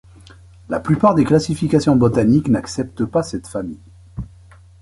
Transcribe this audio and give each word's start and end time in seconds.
La 0.67 0.79
plupart 0.79 1.13
des 1.13 1.25
classifications 1.25 1.95
botaniques 1.95 2.47
n'acceptent 2.47 3.05
pas 3.05 3.21
cette 3.21 3.45
famille. 3.45 3.77